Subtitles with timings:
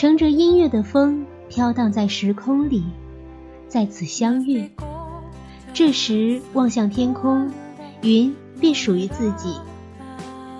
[0.00, 2.84] 乘着音乐的风，飘荡在时空里，
[3.68, 4.70] 在此相遇。
[5.74, 7.50] 这时望向天空，
[8.00, 9.60] 云便属于自己；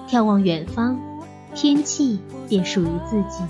[0.06, 1.00] 眺望远方，
[1.54, 3.42] 天气便属于自己。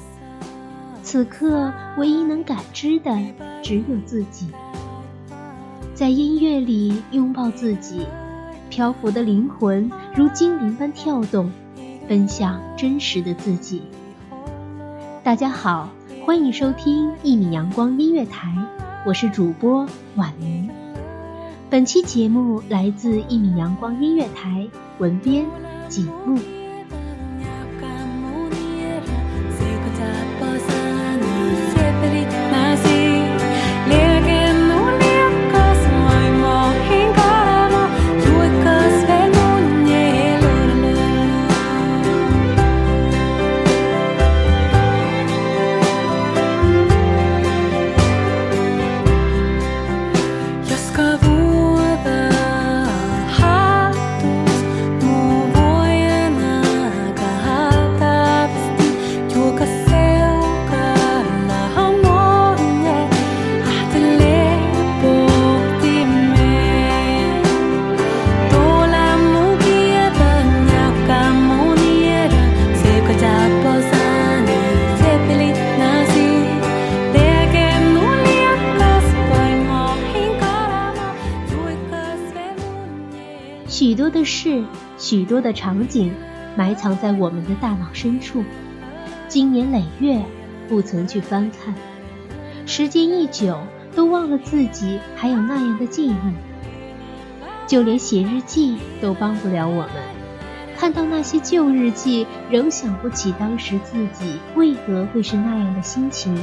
[1.03, 3.19] 此刻唯一能感知的
[3.61, 4.47] 只有自己，
[5.93, 8.07] 在音乐里拥抱自己，
[8.69, 11.51] 漂浮的灵魂如精灵般跳动，
[12.07, 13.83] 奔向真实的自己。
[15.23, 15.91] 大家好，
[16.25, 18.51] 欢迎收听一米阳光音乐台，
[19.05, 19.87] 我是主播
[20.17, 20.67] 婉瑜。
[21.69, 24.67] 本期节目来自一米阳光音乐台，
[24.99, 25.45] 文编
[25.91, 26.39] 景木。
[84.11, 84.65] 的事，
[84.99, 86.13] 许多的场景，
[86.57, 88.45] 埋藏在我们的大脑深处，
[89.29, 90.23] 经年累月
[90.69, 91.75] 不曾去翻看，
[92.67, 93.59] 时间一久，
[93.95, 96.15] 都忘了自己还有那样的记忆。
[97.67, 99.93] 就连写日记都帮不了我们，
[100.77, 106.37] 看到那些旧日记，仍想不起当时自己为何会是那样的心情，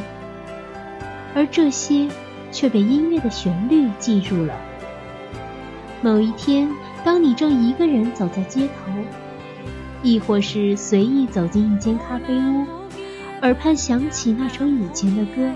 [1.35, 2.07] 而这些
[2.51, 4.53] 却被音乐的旋律记住了。
[6.01, 6.69] 某一天，
[7.03, 8.91] 当你正一个人走在街头，
[10.03, 12.66] 亦或是随意走进一间咖啡屋，
[13.41, 15.50] 耳畔响起那首以前的歌，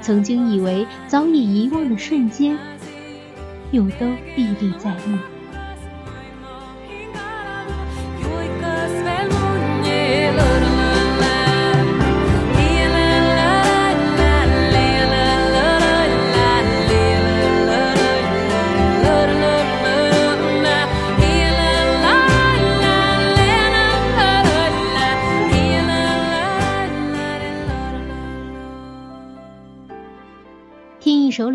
[0.00, 2.58] 曾经以为早已遗忘的瞬间，
[3.70, 4.06] 又都
[4.36, 5.18] 历历在目。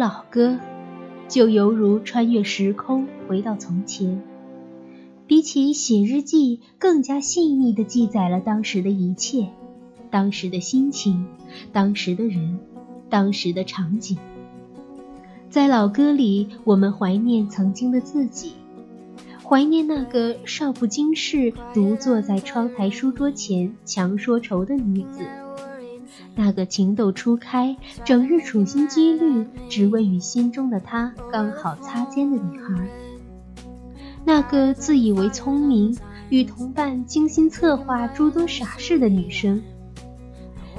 [0.05, 0.59] 老歌，
[1.27, 4.21] 就犹如穿越时空，回到从前。
[5.25, 9.47] 比起写日记，更加细腻地记载了当时的一切，
[10.11, 11.25] 当时的心情，
[11.73, 12.59] 当时的人，
[13.09, 14.15] 当时的场景。
[15.49, 18.51] 在老歌里，我们怀念曾经的自己，
[19.43, 25.25] 怀念那个少不经事、独坐在窗台书桌前强说愁的女子，
[26.35, 32.85] 那个情窦初开、整日处心积虑，只为与心中的他刚好擦肩的女孩；
[34.25, 35.97] 那个自以为聪明、
[36.29, 39.61] 与同伴精心策划诸多傻事的女生。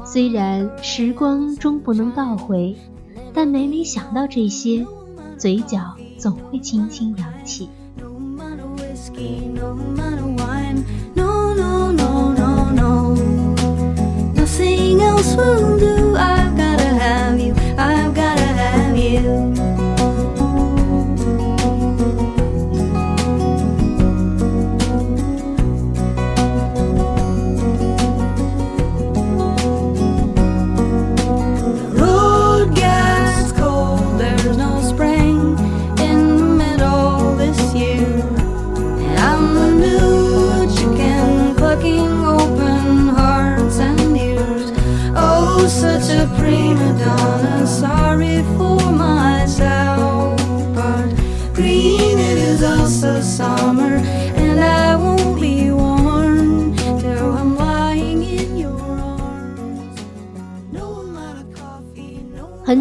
[0.04, 2.76] 虽然时光终不能倒回，
[3.32, 4.86] 但每每想到这些，
[5.38, 7.68] 嘴角总会轻轻扬起。
[14.58, 15.85] nothing else will do.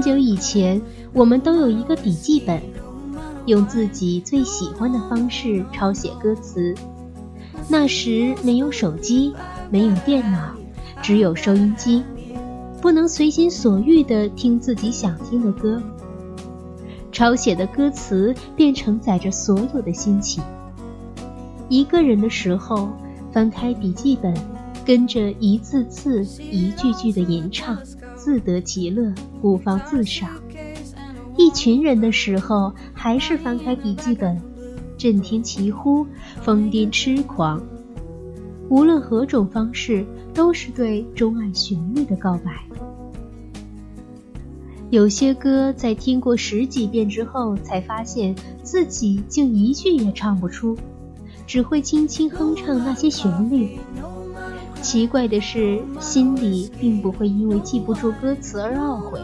[0.06, 0.80] 久以前，
[1.14, 2.62] 我们都有一个笔记本，
[3.48, 6.76] 用自己最喜欢的方式抄写歌词。
[7.68, 9.34] 那时没有手机，
[9.72, 10.54] 没有电脑，
[11.02, 12.04] 只有收音机，
[12.80, 15.82] 不能随心所欲地听自己想听的歌。
[17.12, 20.44] 抄写的歌词便承载着所有的心情。
[21.68, 22.90] 一个人的时候，
[23.32, 24.32] 翻开笔记本，
[24.86, 27.76] 跟着一字字、一句句的吟唱。
[28.26, 30.28] 自得其乐，不妨自赏。
[31.38, 34.42] 一群人的时候，还是翻开笔记本，
[34.98, 36.08] 震天齐呼，
[36.42, 37.62] 疯癫痴狂。
[38.68, 42.52] 无论何种方式，都是对钟爱旋律的告白。
[44.90, 50.76] 有些歌在听过十几遍之后，才发现自己竟一句也唱不出，
[51.46, 53.78] 只会轻轻哼唱那些旋律。
[54.86, 59.20] 奇怪的是，心里并不会因为记不住歌词而懊悔，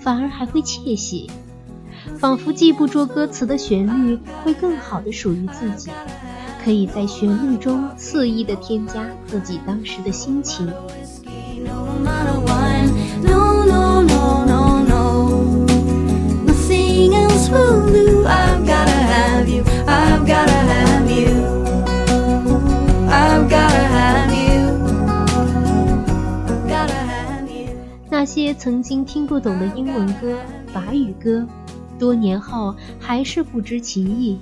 [0.00, 1.30] 反而还会窃喜，
[2.18, 5.90] 仿佛记不住歌词的旋律会更好的属于自己，
[6.64, 10.66] 可以在旋律中肆意的添加自己当时的心情。
[28.36, 31.48] 些曾经听不懂的英文歌、法语歌，
[31.98, 34.36] 多年后还是不知其意。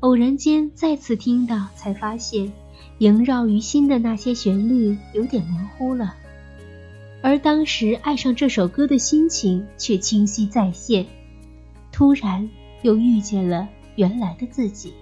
[0.00, 2.52] 偶然间再次听到，才发现
[2.98, 6.14] 萦绕于心的那些旋律有点模糊了，
[7.22, 11.06] 而当时爱上这首歌的心情却清晰再现。
[11.90, 12.50] 突然
[12.82, 13.66] 又遇见了
[13.96, 14.92] 原来的自己。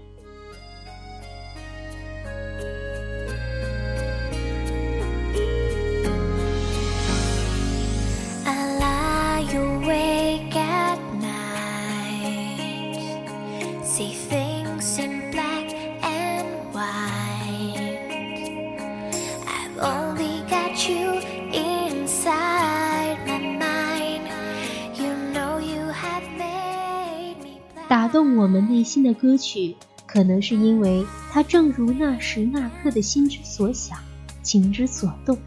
[27.88, 29.76] 打动我们内心的歌曲，
[30.07, 33.97] 可能是因为它正如那时那刻的心之所想，
[34.43, 35.38] 情之所动。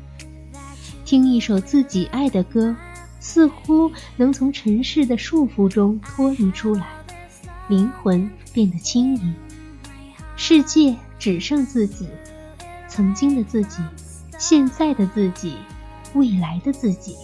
[1.03, 2.73] 听一首自己爱的歌，
[3.19, 6.87] 似乎能从尘世的束缚中脱离出来，
[7.67, 9.35] 灵魂变得轻盈，
[10.37, 12.07] 世界只剩自己，
[12.87, 13.81] 曾经的自己，
[14.37, 15.55] 现在的自己，
[16.13, 17.15] 未来的自己。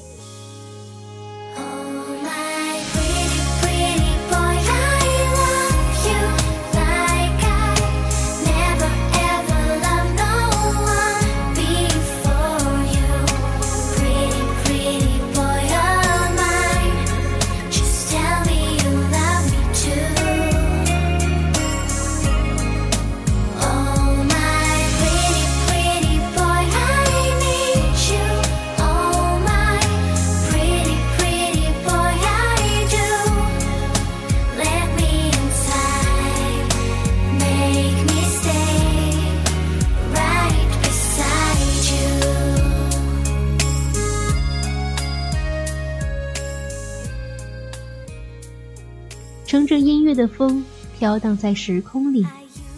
[49.56, 50.66] 乘着音乐的风，
[51.00, 52.28] 飘荡在时空里，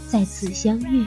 [0.07, 1.03] 再次相遇。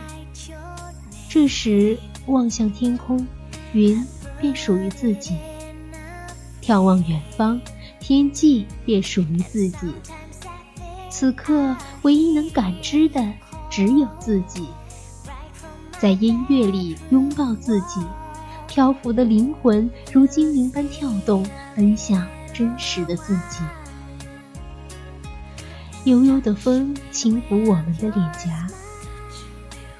[1.28, 1.96] 这时
[2.26, 3.24] 望向天空，
[3.72, 4.04] 云
[4.40, 5.36] 便属于自己。
[6.60, 7.60] 眺望远方，
[8.00, 9.92] 天际便属于自己。
[11.08, 13.24] 此刻，唯一能感知的
[13.70, 14.66] 只有自己。
[16.00, 18.00] 在音乐里拥抱自己，
[18.66, 21.46] 漂浮的灵魂如精灵般跳动，
[21.76, 23.62] 奔向真实的自己。
[26.10, 28.66] 悠悠的风轻抚我们的脸颊，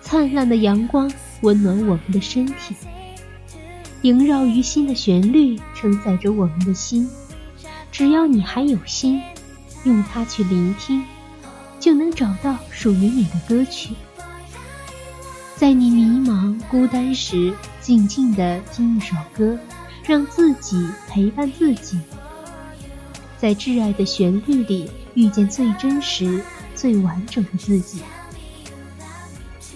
[0.00, 1.08] 灿烂的阳光
[1.42, 2.74] 温暖我们的身体。
[4.02, 7.08] 萦绕于心的旋律承载着我们的心，
[7.92, 9.22] 只要你还有心，
[9.84, 11.00] 用它去聆听，
[11.78, 13.94] 就能找到属于你的歌曲。
[15.54, 19.56] 在你迷茫孤单时，静静地听一首歌，
[20.02, 22.00] 让自己陪伴自己，
[23.38, 26.42] 在挚爱的旋律里遇见最真实、
[26.74, 28.00] 最完整的自己。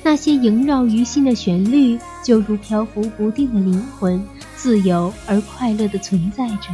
[0.03, 4.23] 那些萦绕于心的旋律，就如漂浮不定的灵魂，
[4.55, 6.69] 自由而快乐地存在着，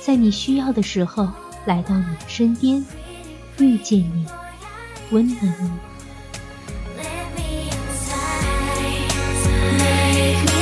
[0.00, 1.28] 在你需要的时候
[1.66, 2.82] 来到你的身边，
[3.58, 4.26] 遇见你，
[5.10, 5.70] 温暖你。
[6.96, 7.04] let
[7.36, 8.72] me inside
[10.56, 10.61] you